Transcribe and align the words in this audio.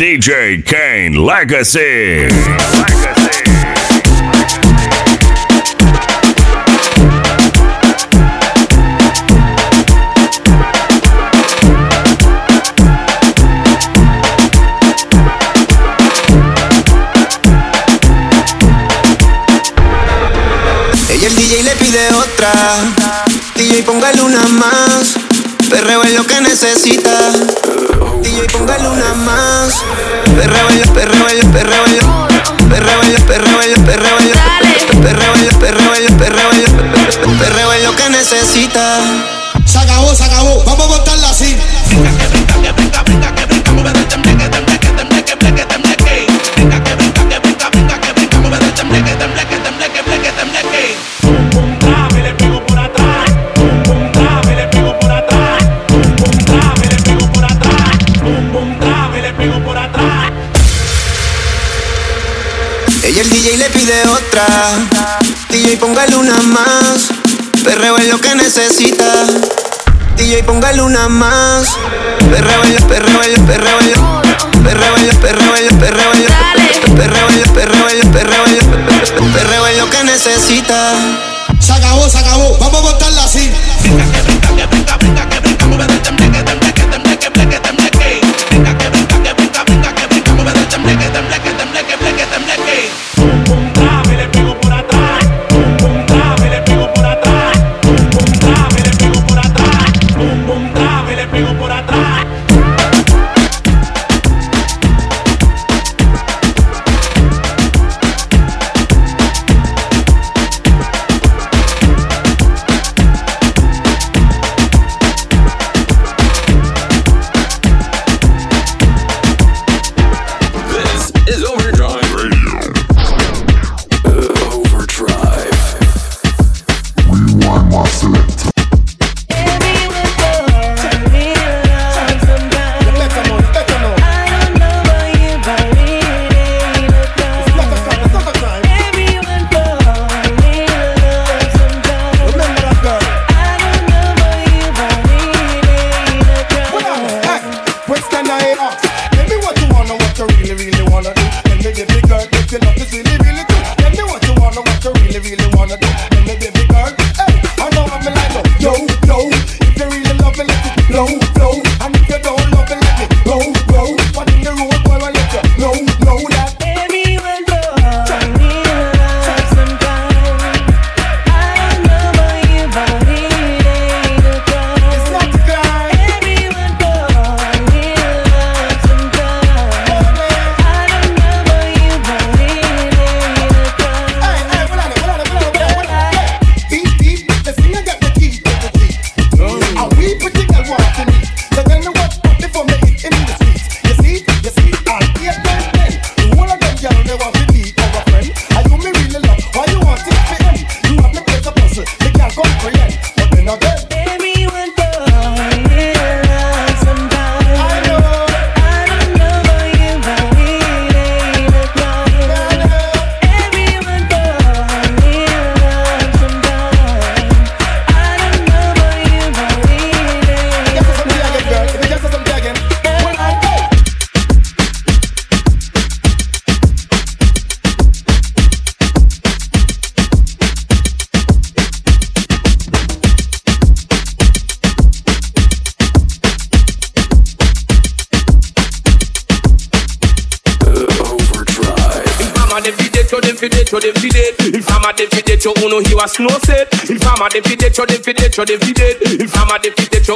DJ 0.00 0.64
Kaine 0.64 1.16
Legacy. 1.16 2.28
Legacy. 2.28 3.27
Que 38.66 39.37
Perreo 67.68 67.98
es 67.98 68.06
lo 68.06 68.18
que 68.18 68.34
necesita. 68.34 69.26
DJ 70.16 70.42
póngale 70.44 70.80
una 70.80 71.06
más. 71.10 71.76
Perreo 72.30 72.62
es 72.64 72.80
lo, 72.80 72.88
perreo 72.88 73.20
es 73.20 73.38
lo, 73.38 73.44
perreo 73.44 73.80
es 73.80 73.90
lo. 73.90 74.22
Perreo 74.64 74.96
es 74.96 75.06
lo, 75.06 75.20
perreo 75.20 75.54
es 75.54 75.70
lo, 75.70 75.78
perreo. 75.78 76.10
Perreo 76.96 77.28
es 77.28 77.46
lo, 77.46 77.52
perreo 77.52 77.88
es 77.88 78.04
lo, 78.04 78.10
perreo. 78.10 78.44
Perreo 79.34 79.66
es 79.66 79.76
lo 79.76 79.90
que 79.90 80.02
necesita. 80.02 80.94
Se 81.60 81.72
acabó, 81.74 82.08
se 82.08 82.16
acabó. 82.16 82.56
Vamos 82.56 82.80
a 82.80 82.82
montarla 82.84 83.24
así. 83.24 83.52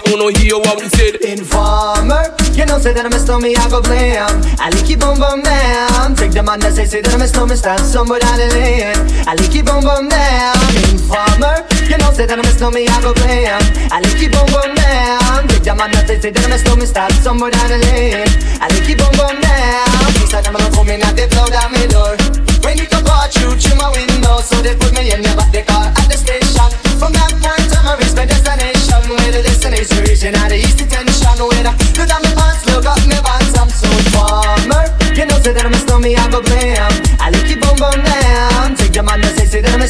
Uno 0.08 0.32
uno 0.32 0.58
what 0.64 0.80
we 0.80 0.88
said 0.88 1.20
Informer, 1.20 2.32
you 2.56 2.64
know 2.64 2.78
say 2.78 2.92
that 2.94 3.04
I'm 3.04 3.12
a 3.12 3.18
stormy, 3.20 3.54
I 3.56 3.68
go 3.68 3.82
blame. 3.82 4.24
I 4.56 4.72
like 4.72 4.98
boom 4.98 5.20
boom 5.20 5.42
down. 5.44 6.16
Take 6.16 6.32
the 6.32 6.42
man 6.42 6.60
that 6.60 6.72
say 6.72 6.86
say 6.86 7.02
that 7.02 7.12
I'm 7.12 7.20
a 7.20 7.28
stormy, 7.28 7.56
stand 7.56 7.84
somewhere 7.84 8.20
down 8.20 8.38
the 8.40 8.48
lane. 8.56 8.96
I 9.28 9.36
like 9.36 9.52
boom 9.52 9.84
boom 9.84 10.08
down. 10.08 10.56
Informer, 10.88 11.60
you 11.92 11.98
know 12.00 12.08
say 12.16 12.24
that 12.24 12.40
I'm 12.40 12.48
a 12.48 12.52
stormy, 12.56 12.88
I 12.88 12.96
go 13.04 13.12
blame. 13.12 13.60
I 13.92 14.00
like 14.00 14.16
boom 14.32 14.48
boom 14.48 14.72
down. 14.80 15.48
Take 15.52 15.68
the 15.68 15.74
man 15.76 15.92
that 15.92 16.08
say 16.08 16.16
say 16.20 16.30
that 16.32 16.40
I'm 16.40 16.52
a 16.52 16.58
stormy, 16.58 16.86
stand 16.88 17.12
somewhere 17.20 17.52
down 17.52 17.68
the 17.68 17.78
lane. 17.84 18.24
I 18.64 18.72
like 18.72 18.88
boom 18.96 19.12
boom 19.12 19.36
down. 19.44 19.92
Are 20.32 20.40
them 20.40 20.56
gonna 20.56 20.72
come 20.72 20.88
in 20.88 21.04
and 21.04 21.12
they 21.12 21.28
blow 21.28 21.44
down 21.52 21.68
my 21.72 21.84
door. 21.92 22.51
When 22.62 22.78
you 22.78 22.86
out 23.10 23.30
through 23.30 23.58
through 23.58 23.78
my 23.78 23.90
window, 23.90 24.40
so 24.40 24.56
they 24.62 24.74
put 24.74 24.92
me 24.94 25.12
in 25.12 25.22
the 25.22 25.32
back 25.38 25.50
the 25.52 25.62
car 25.62 25.86
at 25.90 26.06
the 26.08 26.16
station. 26.16 26.68
From 26.98 27.12
that 27.14 27.34
point 27.42 27.70
on, 27.76 27.86
I 27.86 27.94
reach 27.98 28.14
my 28.14 28.26
destination. 28.26 29.02
Where 29.06 29.32
the 29.34 29.42
destination 29.42 29.98
reaching 30.06 30.34
out 30.38 30.48
the 30.48 30.58
east 30.58 30.78
detention. 30.78 31.36
Where 31.42 31.62
the 31.62 31.72
look 31.98 32.10
at 32.10 32.20
me 32.22 32.30
pants, 32.34 32.64
look 32.70 32.86
at 32.86 33.02
me 33.06 33.18
pants, 33.18 33.54
I'm 33.58 33.70
so 33.70 33.90
farmer. 34.14 34.86
You 35.14 35.26
know, 35.26 35.38
that 35.42 35.66
I'm 35.66 35.74
a 35.74 35.78
stormy, 35.78 36.16
I 36.16 36.30
go 36.30 36.40
blame. 36.40 36.78
I 37.20 37.30
like 37.30 37.48
you 37.50 37.58
boom 37.60 37.76
boom 37.76 37.98
down. 38.02 38.74
Take 38.78 38.94
the 38.94 39.02
man 39.02 39.20
say, 39.36 39.60
that 39.60 39.74
I'm 39.74 39.82
a 39.82 39.86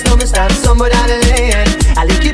down 0.88 1.08
the 1.08 1.18
lane. 1.30 1.68
I 1.96 2.04
like 2.04 2.24
you 2.24 2.32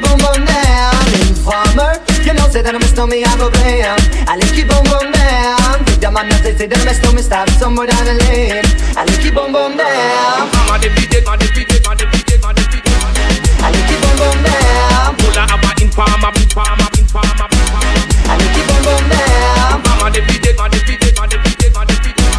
know, 2.34 2.48
that 2.62 2.74
I'm 2.74 2.82
a 2.82 2.84
stormy, 2.84 3.24
I 3.24 3.36
go 3.38 3.50
blame. 3.50 3.96
I 4.28 4.36
like 4.36 4.56
you 4.56 4.66
boom 4.66 4.84
boom 4.84 5.12
down. 5.12 5.57
The 5.98 6.06
them 6.06 6.14
man 6.14 6.30
say 6.30 6.54
say 6.54 6.66
them 6.70 6.78
mess 6.86 7.02
to 7.02 7.10
me 7.10 7.22
stop 7.22 7.50
somewhere 7.58 7.90
down 7.90 8.06
the 8.06 8.14
lane. 8.30 8.62
I 8.94 9.02
like 9.02 9.18
keep 9.18 9.34
boom 9.34 9.50
boom 9.50 9.74
down. 9.74 10.46
Mama 10.54 10.78
defeated, 10.78 11.26
man 11.26 11.42
defeated, 11.42 11.82
man 11.82 11.98
defeated, 11.98 12.38
man 12.38 12.54
defeated. 12.54 12.94
I 13.58 13.74
like 13.74 13.82
keep 13.90 13.98
boom 13.98 14.14
boom 14.14 14.38
down. 14.46 15.18
Pull 15.18 15.34
out 15.34 15.50
about 15.50 15.82
in 15.82 15.90
farmer, 15.90 16.30
in 16.38 16.46
farmer, 16.54 16.86
in 16.94 17.06
farmer, 17.10 17.50
in 17.50 17.66
farmer. 17.66 17.98
I 18.30 18.38
like 18.38 18.46
keep 18.54 18.66
boom 18.70 18.78
boom 18.86 19.04
down. 19.10 19.82
Mama 19.82 20.06
defeated, 20.14 20.54
man 20.54 20.70
defeated, 20.70 21.18
man 21.18 21.28
defeated, 21.34 21.74
man 21.74 21.86
defeated. 21.90 22.30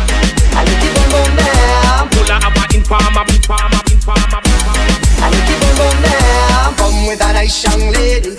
I 0.55 0.63
like 0.63 0.79
keep 0.79 0.95
boom 0.95 1.07
boom 1.11 1.31
down. 1.35 2.07
Pull 2.15 2.31
out 2.31 2.47
about 2.47 2.71
in 2.71 2.83
farmer, 2.87 3.27
in 3.27 3.43
farmer, 3.43 3.83
in 3.91 3.99
farmer, 3.99 4.39
in 4.39 4.55
farmer. 4.55 4.87
I 5.19 5.27
like 5.35 5.43
keep 5.43 5.59
boom 5.59 5.75
boom 5.75 5.97
down. 5.99 6.79
Come 6.79 7.11
with 7.11 7.27
a 7.27 7.29
nice 7.35 7.59
young 7.59 7.91
lady, 7.91 8.38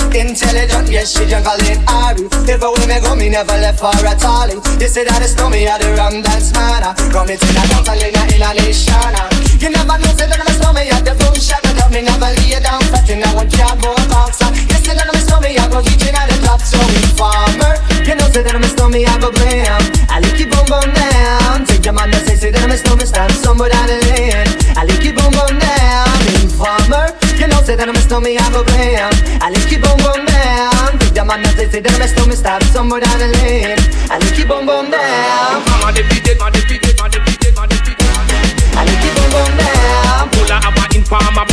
intelligent, 0.51 0.91
yes 0.91 1.15
she 1.15 1.27
jungle 1.27 1.55
it 1.63 1.79
Ari. 1.87 2.27
If 2.51 2.63
away 2.63 2.87
me 2.87 2.99
go, 3.01 3.15
me 3.15 3.29
never 3.29 3.55
left 3.63 3.79
for 3.79 3.95
a 3.95 4.15
tally. 4.19 4.59
You 4.83 4.89
say 4.91 5.05
that 5.07 5.23
it's 5.23 5.37
no 5.39 5.49
me, 5.49 5.67
I 5.67 5.79
the 5.79 5.95
rum 5.95 6.23
dance 6.23 6.53
man. 6.53 6.83
Ah. 6.83 6.95
Come 7.15 7.31
it 7.31 7.43
in 7.43 7.55
a 7.55 7.63
dance, 7.71 7.87
I 7.87 7.95
in 7.95 8.17
a 8.19 8.23
in 8.35 8.43
a 8.43 8.51
nation. 8.59 9.15
Ah. 9.15 9.31
You 9.63 9.71
never 9.71 9.97
know, 9.99 10.11
say 10.19 10.27
that 10.27 10.43
it's 10.43 10.59
no 10.59 10.75
me, 10.75 10.91
I 10.91 10.99
the 11.07 11.15
boom 11.15 11.35
shot. 11.39 11.63
But 11.63 11.91
me 11.95 12.03
never 12.03 12.31
lay 12.43 12.59
down 12.59 12.83
flat 12.91 13.07
ah. 13.07 13.13
in 13.15 13.23
a 13.23 13.29
one 13.31 13.51
cardboard 13.51 14.03
box. 14.11 14.43
You 14.43 14.79
say 14.83 14.95
that 14.99 15.07
it's 15.15 15.31
no 15.31 15.39
me, 15.39 15.55
I 15.55 15.65
go 15.71 15.79
reaching 15.87 16.15
at 16.19 16.27
the 16.27 16.37
top. 16.43 16.61
So 16.61 16.79
farmer, 17.15 17.79
you 18.03 18.15
know 18.19 18.27
say 18.35 18.43
that 18.43 18.55
I'm 18.55 18.67
no 18.67 18.87
me, 18.91 19.07
I 19.07 19.15
go 19.23 19.31
blam. 19.31 19.83
I 20.11 20.19
lick 20.19 20.39
you 20.43 20.51
boom 20.51 20.67
boom 20.67 20.89
down. 20.91 21.63
Take 21.67 21.87
the 21.87 21.93
man 21.95 22.11
say 22.27 22.35
say 22.35 22.51
that 22.51 22.63
I'm 22.67 22.75
no 22.75 22.93
me, 22.99 23.07
stand 23.07 23.33
somewhere 23.39 23.71
down 23.71 23.87
the 23.87 23.99
lane. 24.11 24.51
I 24.75 24.83
lick 24.83 25.07
you 25.07 25.15
boom 25.15 25.31
boom 25.31 25.55
down. 25.63 26.11
Informer, 26.43 27.15
you 27.61 27.67
know 27.67 27.67
say 27.67 27.77
that 27.77 27.89
I'm 27.89 28.09
no 28.09 28.21
me, 28.21 28.39
I 28.39 28.49
go 28.53 28.65
blam. 28.65 29.13
I 29.45 29.51
lick 29.53 29.69
you 29.69 29.81
boom 29.81 29.97
boom 30.01 30.25
down. 30.25 30.97
The 31.13 31.23
man 31.25 31.43
that 31.45 31.57
say 31.57 31.69
say 31.69 31.81
that 31.81 31.93
I'm 31.93 32.01
no 32.17 32.25
me, 32.25 32.37
stand 32.37 32.65
somewhere 32.73 33.01
down 33.01 33.19
the 33.21 33.29
lane. 33.37 33.77
I 34.09 34.17
lick 34.17 34.39
you 34.39 34.47
boom 34.49 34.65
boom 34.65 34.89
down. 34.89 35.61
Man 35.85 35.93
defeated, 35.93 36.41
man 36.41 36.53
defeated, 36.53 36.97
man 36.97 37.11
defeated. 37.13 37.53
I 37.61 38.85
lick 38.89 39.03
you 39.05 39.13
boom 39.13 39.29
boom 39.29 39.53
down. 39.61 40.31
Pull 40.33 40.49
out 40.49 40.65
about 40.65 40.97
in 40.97 41.05
farmer, 41.05 41.45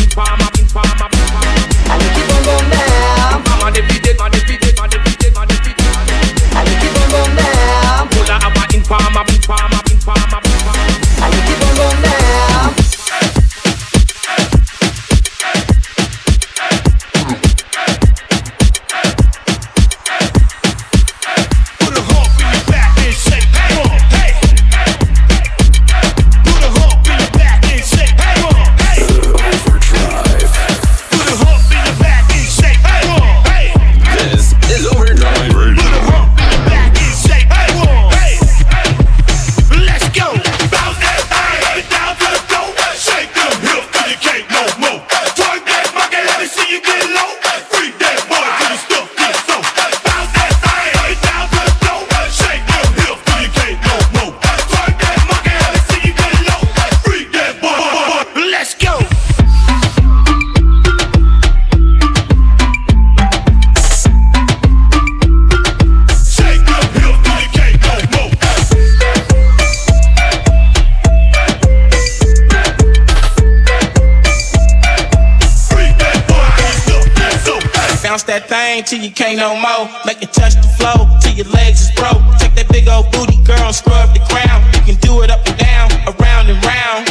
till 78.87 79.03
you 79.03 79.11
can't 79.11 79.35
no 79.35 79.51
more. 79.59 79.91
Make 80.07 80.23
it 80.23 80.31
touch 80.31 80.55
the 80.55 80.71
flow 80.79 81.03
till 81.19 81.35
your 81.35 81.51
legs 81.51 81.83
is 81.83 81.91
broke. 81.99 82.23
Take 82.39 82.55
that 82.55 82.71
big 82.71 82.87
old 82.87 83.11
booty, 83.11 83.35
girl, 83.43 83.75
scrub 83.75 84.15
the 84.15 84.23
crown. 84.31 84.63
You 84.79 84.81
can 84.87 84.97
do 85.03 85.27
it 85.27 85.29
up 85.29 85.43
and 85.43 85.59
down, 85.59 85.91
around 86.07 86.47
and 86.47 86.55
round. 86.63 87.03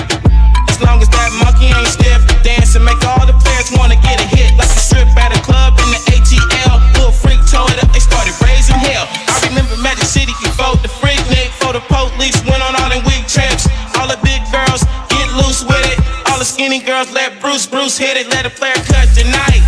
As 0.72 0.80
long 0.80 1.04
as 1.04 1.08
that 1.12 1.28
monkey 1.36 1.68
ain't 1.68 1.92
stiff, 1.92 2.24
dance 2.40 2.72
and 2.80 2.84
make 2.84 2.96
all 3.04 3.28
the 3.28 3.36
players 3.44 3.68
wanna 3.76 4.00
get 4.00 4.16
a 4.16 4.26
hit. 4.32 4.56
Like 4.56 4.72
a 4.72 4.80
strip 4.80 5.04
at 5.20 5.36
a 5.36 5.40
club 5.44 5.76
in 5.84 5.92
the 5.92 6.00
ATL. 6.16 6.80
Little 6.96 7.12
freak 7.12 7.44
tore 7.44 7.68
it 7.68 7.76
up, 7.84 7.92
they 7.92 8.00
started 8.00 8.32
raising 8.40 8.80
hell. 8.80 9.04
I 9.28 9.36
remember 9.52 9.76
Magic 9.84 10.08
City 10.08 10.32
before 10.40 10.80
the 10.80 10.88
Freaknik, 10.88 11.52
before 11.60 11.76
the 11.76 11.84
police 11.92 12.40
went 12.48 12.64
on 12.64 12.72
all 12.72 12.88
them 12.88 13.04
week 13.04 13.28
trips. 13.28 13.68
All 14.00 14.08
the 14.08 14.16
big 14.24 14.40
girls 14.48 14.80
get 15.12 15.28
loose 15.36 15.60
with 15.60 15.84
it. 15.92 16.00
All 16.32 16.40
the 16.40 16.48
skinny 16.48 16.80
girls 16.80 17.12
let 17.12 17.36
Bruce 17.44 17.68
Bruce 17.68 18.00
hit 18.00 18.16
it. 18.16 18.32
Let 18.32 18.48
a 18.48 18.52
player 18.56 18.80
cut 18.88 19.12
tonight. 19.12 19.60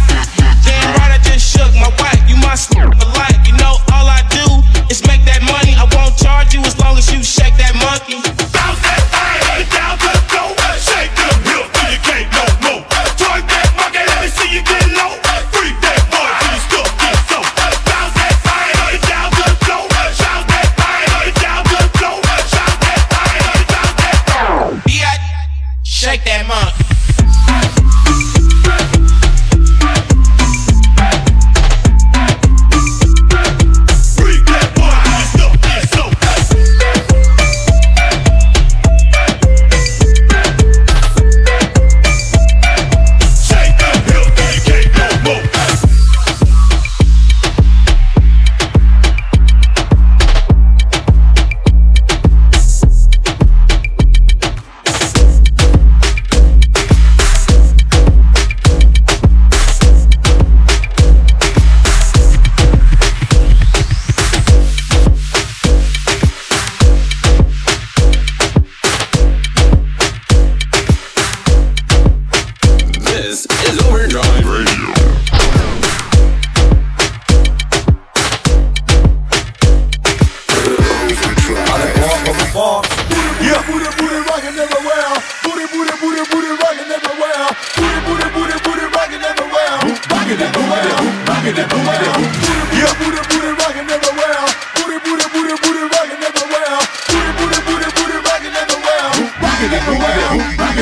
Shook 1.59 1.75
my 1.75 1.91
wife. 1.99 2.23
You 2.31 2.37
my 2.37 2.55
for 2.95 3.09
life. 3.19 3.39
You 3.47 3.55
know 3.59 3.75
all 3.93 4.07
I 4.07 4.23
do 4.31 4.47
is 4.91 5.03
make 5.07 5.25
that 5.27 5.43
money. 5.43 5.75
I 5.75 5.85
won't 5.95 6.17
charge 6.17 6.55
you 6.55 6.63
as 6.63 6.79
long 6.79 6.97
as 6.97 7.11
you 7.13 7.23
shake 7.23 7.57
that 7.59 7.75
monkey. 7.75 8.48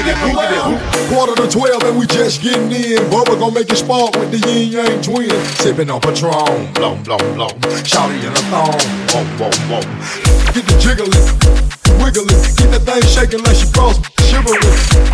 Everywhere. 0.08 0.46
Quarter 1.08 1.34
to 1.42 1.48
twelve 1.50 1.82
and 1.84 1.98
we 1.98 2.06
just 2.06 2.42
getting 2.42 2.70
in. 2.70 2.98
Bubba 3.10 3.38
gon' 3.38 3.54
make 3.54 3.70
it 3.70 3.76
spark 3.76 4.14
with 4.16 4.30
the 4.30 4.38
Ying 4.48 4.72
Yang 4.72 5.02
Twin. 5.02 5.30
Sipping 5.56 5.90
on 5.90 6.00
Patron, 6.00 6.72
blom 6.74 7.02
blom 7.02 7.18
blom. 7.34 7.50
Shawty 7.82 8.18
in 8.20 8.32
a 8.32 8.42
thong, 8.50 8.78
whoa 9.10 9.24
whoa 9.38 9.50
whoa. 9.70 9.80
Get 10.52 10.66
the 10.66 10.76
jiggling, 10.78 11.12
wiggling, 12.06 12.28
get 12.54 12.70
that 12.70 12.82
thing 12.86 13.02
shaking 13.10 13.42
like 13.42 13.56
she 13.56 13.66
cross 13.74 13.98
shivering. 14.26 14.62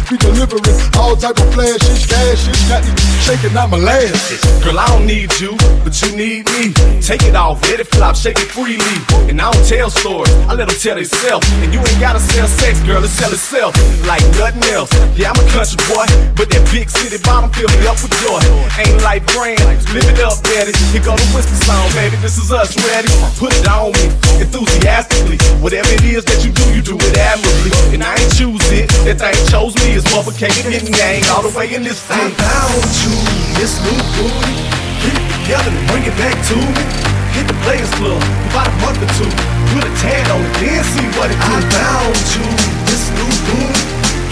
Be 0.08 0.16
delivering 0.20 0.76
all 1.00 1.16
type 1.16 1.38
of 1.40 1.48
flashes, 1.54 2.04
gashes. 2.04 2.58
Got 2.68 2.84
me 2.84 2.92
shaking 3.24 3.56
out 3.56 3.70
my 3.70 3.78
molasses. 3.78 4.40
Girl, 4.64 4.78
I 4.78 4.86
don't 4.92 5.06
need 5.06 5.32
you, 5.40 5.56
but 5.84 5.96
you 6.02 6.12
need 6.16 6.44
me. 6.52 6.72
Take 7.00 7.24
it 7.24 7.36
off, 7.36 7.62
let 7.68 7.80
it 7.80 7.88
flop, 7.88 8.16
shake 8.16 8.38
it 8.38 8.50
freely. 8.52 8.92
And 9.28 9.40
I 9.40 9.50
don't 9.50 9.64
tell 9.64 9.88
stories, 9.88 10.32
I 10.48 10.54
let 10.54 10.68
them 10.68 10.76
tell 10.76 10.96
themselves. 10.96 11.48
And 11.64 11.72
you 11.72 11.80
ain't 11.80 12.00
gotta 12.00 12.20
sell 12.20 12.48
sex, 12.48 12.80
girl, 12.84 13.02
it 13.04 13.08
sell 13.08 13.32
itself 13.32 13.72
like 14.04 14.22
nothing 14.36 14.64
else. 14.72 14.92
Yeah, 15.16 15.32
I'm 15.32 15.38
a 15.40 15.46
country 15.52 15.80
boy, 15.88 16.04
but 16.36 16.52
that 16.52 16.64
big 16.72 16.92
city 16.92 17.16
bottom 17.24 17.48
fill 17.56 17.72
me 17.72 17.88
up 17.88 17.96
with 18.04 18.12
joy. 18.20 18.40
Ain't 18.76 19.00
life 19.00 19.24
grand, 19.32 19.64
live 19.96 20.08
it 20.08 20.20
up, 20.20 20.36
daddy. 20.44 20.72
Here 20.92 21.04
go 21.04 21.16
the 21.16 21.28
whisper 21.32 21.56
song, 21.64 21.88
baby, 21.96 22.16
this 22.20 22.36
is 22.36 22.52
us 22.52 22.76
ready. 22.92 23.08
Put 23.40 23.56
it 23.56 23.64
on 23.64 23.92
me, 23.96 24.12
enthusiastically. 24.44 25.40
Whatever 25.64 25.88
it 25.88 26.04
is 26.04 26.24
that 26.28 26.44
you 26.44 26.52
do, 26.52 26.64
you 26.74 26.81
do 26.82 26.98
it 26.98 27.14
admirably. 27.16 27.70
And 27.94 28.02
I 28.02 28.18
ain't 28.18 28.34
choose 28.34 28.62
it, 28.74 28.90
that 29.06 29.22
thing 29.22 29.38
chose 29.48 29.74
me. 29.78 29.94
It's 29.94 30.06
motherfucking 30.10 30.66
getting 30.66 30.92
gang 30.92 31.22
all 31.30 31.46
the 31.46 31.54
way 31.54 31.70
in 31.70 31.86
this 31.86 32.02
thing. 32.02 32.18
I 32.18 32.34
found 32.34 32.82
you, 33.06 33.14
this 33.56 33.78
new 33.86 33.98
booty. 34.18 34.54
Get 35.02 35.14
it 35.14 35.26
together 35.42 35.70
and 35.70 35.86
bring 35.90 36.04
it 36.06 36.16
back 36.18 36.36
to 36.50 36.56
me. 36.58 36.84
Hit 37.32 37.48
the 37.48 37.56
Players 37.64 37.90
Club 37.96 38.20
about 38.52 38.68
a 38.68 38.74
month 38.84 39.00
or 39.00 39.10
two. 39.16 39.30
Put 39.72 39.88
a 39.88 39.92
tan 40.02 40.26
on 40.34 40.42
it, 40.42 40.52
then 40.60 40.82
see 40.92 41.08
what 41.16 41.32
it 41.32 41.38
do. 41.38 41.54
I 41.54 41.62
found 41.72 42.18
you, 42.36 42.44
this 42.84 43.08
new 43.14 43.30
booty. 43.48 43.82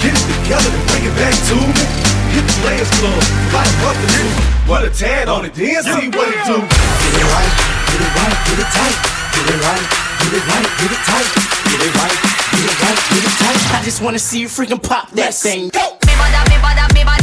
Get 0.04 0.12
it 0.12 0.26
together 0.26 0.68
and 0.68 0.84
bring 0.90 1.04
it 1.06 1.14
back 1.16 1.36
to 1.48 1.56
me. 1.56 1.84
Hit 2.34 2.44
the 2.44 2.56
Players 2.62 2.90
Club 3.00 3.22
about 3.50 3.66
a 3.66 3.74
month 3.82 4.00
or 4.04 4.10
two. 4.10 4.30
Put 4.68 4.84
a 4.86 4.90
tan 4.90 5.26
on 5.28 5.46
it, 5.46 5.54
then 5.54 5.82
see 5.82 6.08
what 6.12 6.28
it 6.28 6.40
do. 6.46 6.58
Get 6.60 7.14
it 7.14 7.26
right, 7.26 7.52
get 7.90 8.00
it 8.04 8.12
right, 8.14 8.36
get 8.46 8.58
it 8.60 8.70
tight. 8.70 8.96
Get 9.34 9.46
it 9.50 9.58
right, 9.64 9.86
get 10.20 10.32
it 10.34 10.44
right, 10.46 10.68
get 10.78 10.90
it 10.92 11.02
tight. 11.08 11.28
Get 11.70 11.80
it 11.86 11.92
right, 11.96 12.39
get 12.60 12.70
it 12.70 12.82
right, 12.82 13.00
get 13.10 13.24
it 13.24 13.36
tight. 13.38 13.80
I 13.80 13.82
just 13.84 14.02
wanna 14.02 14.18
see 14.18 14.40
you 14.40 14.48
freaking 14.48 14.82
pop 14.82 15.10
that 15.12 15.34
thing. 15.34 15.70
Go! 15.70 15.96
I 17.06 17.19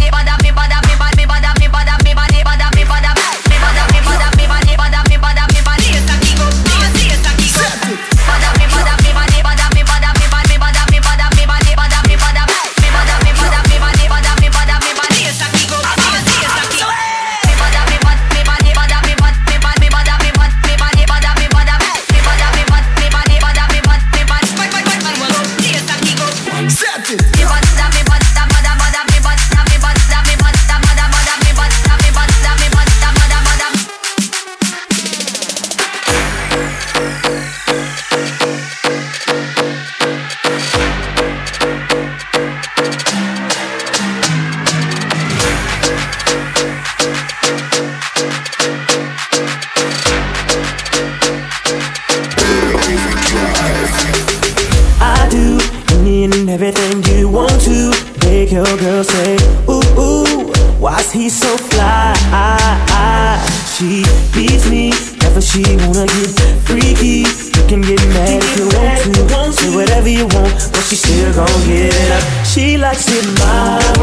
everything 56.57 57.03
you 57.15 57.29
want 57.29 57.53
to 57.61 57.93
make 58.25 58.51
your 58.51 58.65
girl 58.77 59.03
say, 59.03 59.37
ooh, 59.69 60.01
ooh, 60.01 60.51
why's 60.79 61.11
he 61.11 61.29
so 61.29 61.55
fly? 61.55 62.15
She 63.75 64.01
beats 64.33 64.67
me, 64.67 64.89
never 65.21 65.39
she 65.39 65.61
wanna 65.85 66.07
get 66.07 66.33
freaky. 66.65 67.29
You 67.53 67.63
can 67.69 67.81
get 67.81 68.01
mad 68.09 68.41
if 68.41 68.57
you 68.57 68.65
want 68.73 69.53
to, 69.53 69.53
say 69.53 69.75
whatever 69.75 70.09
you 70.09 70.25
want, 70.33 70.51
but 70.73 70.81
she 70.81 70.95
still 70.95 71.31
gon' 71.35 71.67
get 71.67 71.93
it 71.93 72.11
up. 72.11 72.23
She 72.43 72.75
likes 72.75 73.05
it 73.07 73.25
my 73.37 73.96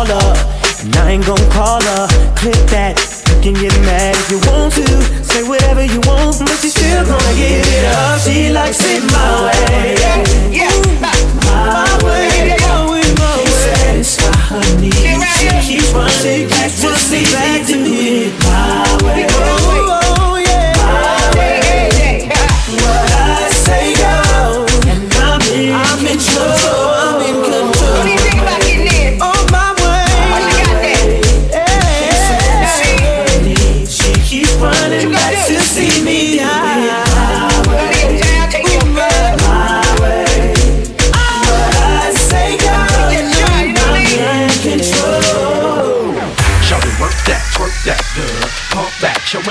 a 0.00 0.12
baller? 0.12 0.84
And 0.84 0.96
I 0.96 1.10
ain't 1.12 1.26
gon' 1.26 1.50
call 1.50 1.82
her. 1.82 2.06
Click 2.36 2.56
that. 2.72 2.96
You 3.28 3.40
can 3.42 3.54
get 3.54 3.72
mad 3.84 4.16
if 4.16 4.30
you 4.30 4.40
want 4.48 4.72
to. 4.74 4.86
Say 5.24 5.42
whatever 5.42 5.84
you 5.84 6.00
want, 6.06 6.38
but 6.38 6.56
she 6.60 6.68
still 6.68 7.04
gonna 7.04 7.34
get 7.36 7.66
it 7.66 7.84
up. 7.84 8.20
She 8.20 8.50
likes 8.50 8.80
it 8.80 9.02
my 9.12 9.50
way. 9.50 9.96
My 11.44 11.84
way. 12.04 12.56
Satisfy 13.48 14.36
her 14.48 14.80
needs. 14.80 14.96
She 15.38 15.76
keeps 15.76 15.92
running 15.92 16.48
back 16.48 16.70
to 16.70 16.96
see 16.96 17.24
back 17.32 17.66
to 17.66 17.76
me. 17.76 18.32
My 18.44 18.84
way. 19.04 19.89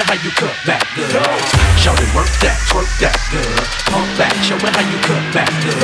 How 0.10 0.18
you 0.26 0.32
cut 0.34 0.58
back 0.66 0.82
good. 0.96 1.06
Shawty 1.78 2.10
work 2.18 2.26
that, 2.42 2.58
twerk 2.66 2.90
that 2.98 3.14
good. 3.30 3.46
Pump 3.94 4.10
back, 4.18 4.34
show 4.42 4.58
me 4.58 4.66
how 4.74 4.82
you 4.82 4.98
cut 5.06 5.22
back 5.38 5.54
good. 5.62 5.78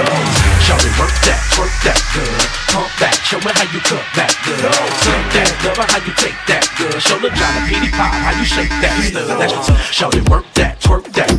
Shawty 0.66 0.90
work 0.98 1.14
that, 1.30 1.38
twerk 1.54 1.70
that 1.86 2.02
good. 2.10 2.42
Pump 2.74 2.90
back, 2.98 3.14
show 3.22 3.38
me 3.38 3.54
how 3.54 3.70
you 3.70 3.78
cut 3.86 4.02
back 4.18 4.34
good. 4.42 4.66
Suck 5.06 5.22
that, 5.30 5.50
love 5.62 5.78
how 5.78 6.02
you 6.02 6.14
take 6.18 6.40
that 6.50 6.66
good. 6.74 6.98
Show 7.06 7.22
the 7.22 7.30
Johnny 7.38 7.70
Petey 7.70 7.94
Pop 7.94 8.18
how 8.18 8.34
you 8.34 8.46
shake 8.46 8.74
that 8.82 8.98
what's 9.38 9.70
up. 9.70 9.78
Shawty 9.94 10.28
work 10.28 10.46
that, 10.58 10.82
twerk 10.82 11.06
that 11.14 11.30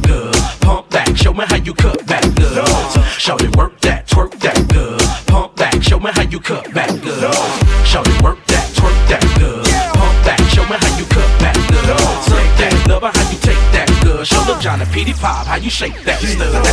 you 15.67 15.71
shake 15.71 16.01
that 16.05 16.21
stud. 16.21 16.66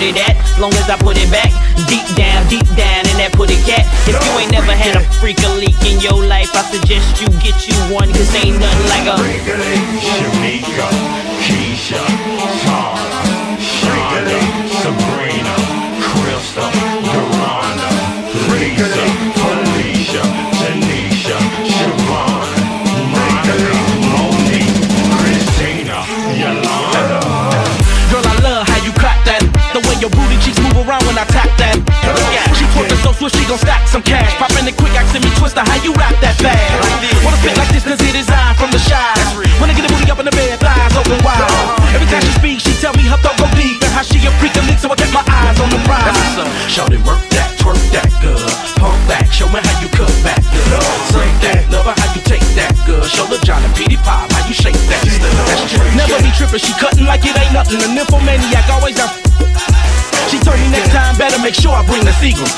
Put 0.00 0.16
it 0.16 0.28
at, 0.28 0.36
long 0.58 0.72
as 0.72 0.88
I 0.88 0.96
put 0.96 1.16
it 1.20 1.30
back. 1.30 1.52
Deep 1.84 2.08
down, 2.16 2.48
deep 2.48 2.64
down 2.72 3.04
in 3.04 3.16
that 3.20 3.32
put 3.36 3.50
it 3.50 3.60
cat. 3.68 3.84
If 4.08 4.16
you 4.16 4.32
ain't 4.40 4.52
never 4.52 4.72
had 4.72 4.96
a 4.96 5.04
freak 5.20 5.36
a 5.44 5.52
leak 5.60 5.76
in 5.84 6.00
your 6.00 6.24
life, 6.24 6.48
I 6.56 6.64
suggest 6.72 7.20
you 7.20 7.28
get 7.44 7.68
you 7.68 7.76
one, 7.92 8.08
cause 8.08 8.32
ain't 8.34 8.56
nothing 8.56 8.88
like 8.88 9.04
a. 9.04 9.16
Shanika, 10.00 10.88
Keisha, 11.44 12.00
Tara, 12.64 12.99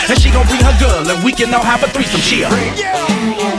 And 0.09 0.19
she 0.19 0.31
gon' 0.31 0.47
bring 0.47 0.61
her 0.61 0.79
girl, 0.79 1.09
and 1.09 1.23
we 1.25 1.33
can 1.33 1.53
all 1.55 1.63
have 1.63 1.83
a 1.83 1.89
threesome. 1.89 2.21
She 2.21 2.43
a. 2.43 2.51
Yeah. 2.77 3.52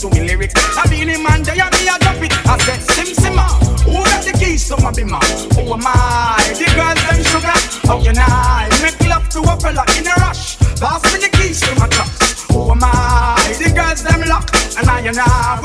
to 0.00 0.08
me 0.10 0.26
lyrics. 0.26 0.54
I 0.56 0.88
be 0.88 1.04
the 1.04 1.20
man, 1.20 1.42
they 1.42 1.60
are 1.60 1.68
me, 1.76 1.84
a 1.84 1.98
drop 2.00 2.16
it. 2.24 2.32
I 2.48 2.56
said, 2.64 2.80
Sim 2.96 3.12
Simma, 3.12 3.44
ah, 3.44 3.60
who 3.84 4.00
got 4.00 4.24
the 4.24 4.32
keys 4.32 4.66
to 4.68 4.76
my 4.80 4.90
bima? 4.92 5.20
Who 5.52 5.72
am 5.74 5.84
I? 5.84 6.40
The 6.56 6.64
girls, 6.72 7.00
them 7.04 7.20
sugar. 7.28 7.58
How 7.84 8.00
can 8.00 8.16
I 8.16 8.68
make 8.80 8.96
love 9.04 9.28
to 9.28 9.40
a 9.44 9.54
fella 9.60 9.84
in 9.98 10.08
a 10.08 10.14
rush? 10.24 10.56
Pass 10.80 11.04
me 11.12 11.20
the 11.20 11.28
keys 11.36 11.60
to 11.60 11.74
my 11.76 11.86
trucks. 11.88 12.48
Who 12.48 12.70
am 12.70 12.80
I? 12.80 13.36
The 13.60 13.68
girls, 13.76 14.02
them 14.02 14.24
lock. 14.24 14.48
And 14.80 14.88
I 14.88 15.00
and 15.04 15.18
I, 15.20 15.60